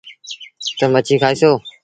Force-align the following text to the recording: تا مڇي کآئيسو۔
تا 0.79 0.85
مڇي 0.93 1.15
کآئيسو۔ 1.21 1.51